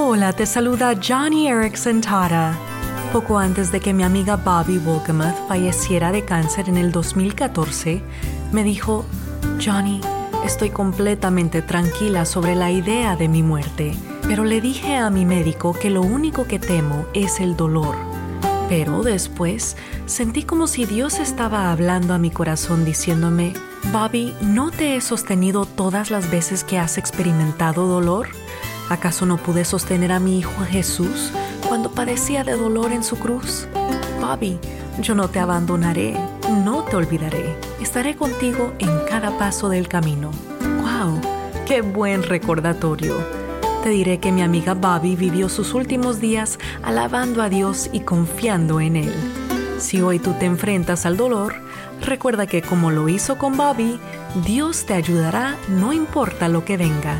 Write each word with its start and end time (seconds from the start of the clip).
Hola, 0.00 0.32
te 0.32 0.46
saluda 0.46 0.94
Johnny 0.96 1.48
Erickson 1.48 2.00
Tara. 2.00 2.56
Poco 3.12 3.36
antes 3.36 3.72
de 3.72 3.80
que 3.80 3.92
mi 3.92 4.04
amiga 4.04 4.36
Bobby 4.36 4.78
Wolgemuth 4.78 5.48
falleciera 5.48 6.12
de 6.12 6.24
cáncer 6.24 6.68
en 6.68 6.76
el 6.76 6.92
2014, 6.92 8.00
me 8.52 8.62
dijo, 8.62 9.04
Johnny, 9.60 10.00
estoy 10.44 10.70
completamente 10.70 11.62
tranquila 11.62 12.26
sobre 12.26 12.54
la 12.54 12.70
idea 12.70 13.16
de 13.16 13.26
mi 13.26 13.42
muerte, 13.42 13.92
pero 14.28 14.44
le 14.44 14.60
dije 14.60 14.94
a 14.94 15.10
mi 15.10 15.24
médico 15.24 15.72
que 15.72 15.90
lo 15.90 16.02
único 16.02 16.46
que 16.46 16.60
temo 16.60 17.06
es 17.12 17.40
el 17.40 17.56
dolor. 17.56 17.96
Pero 18.68 19.02
después 19.02 19.76
sentí 20.06 20.44
como 20.44 20.68
si 20.68 20.86
Dios 20.86 21.18
estaba 21.18 21.72
hablando 21.72 22.14
a 22.14 22.18
mi 22.18 22.30
corazón 22.30 22.84
diciéndome, 22.84 23.52
Bobby, 23.92 24.32
¿no 24.42 24.70
te 24.70 24.94
he 24.94 25.00
sostenido 25.00 25.64
todas 25.64 26.12
las 26.12 26.30
veces 26.30 26.62
que 26.62 26.78
has 26.78 26.98
experimentado 26.98 27.88
dolor? 27.88 28.28
¿Acaso 28.88 29.26
no 29.26 29.36
pude 29.36 29.64
sostener 29.64 30.12
a 30.12 30.20
mi 30.20 30.38
hijo 30.38 30.64
Jesús 30.64 31.30
cuando 31.68 31.90
padecía 31.90 32.42
de 32.42 32.56
dolor 32.56 32.92
en 32.92 33.04
su 33.04 33.18
cruz? 33.18 33.68
Bobby, 34.20 34.58
yo 35.00 35.14
no 35.14 35.28
te 35.28 35.38
abandonaré, 35.38 36.16
no 36.64 36.84
te 36.84 36.96
olvidaré, 36.96 37.54
estaré 37.80 38.16
contigo 38.16 38.72
en 38.78 38.90
cada 39.08 39.36
paso 39.36 39.68
del 39.68 39.88
camino. 39.88 40.30
¡Wow! 40.80 41.20
¡Qué 41.66 41.82
buen 41.82 42.22
recordatorio! 42.22 43.16
Te 43.82 43.90
diré 43.90 44.18
que 44.18 44.32
mi 44.32 44.42
amiga 44.42 44.74
Bobby 44.74 45.16
vivió 45.16 45.48
sus 45.48 45.74
últimos 45.74 46.18
días 46.18 46.58
alabando 46.82 47.42
a 47.42 47.48
Dios 47.48 47.90
y 47.92 48.00
confiando 48.00 48.80
en 48.80 48.96
Él. 48.96 49.14
Si 49.78 50.00
hoy 50.00 50.18
tú 50.18 50.32
te 50.32 50.46
enfrentas 50.46 51.06
al 51.06 51.16
dolor, 51.16 51.54
recuerda 52.00 52.46
que 52.46 52.62
como 52.62 52.90
lo 52.90 53.08
hizo 53.08 53.38
con 53.38 53.56
Bobby, 53.56 54.00
Dios 54.46 54.86
te 54.86 54.94
ayudará 54.94 55.56
no 55.68 55.92
importa 55.92 56.48
lo 56.48 56.64
que 56.64 56.76
venga. 56.76 57.18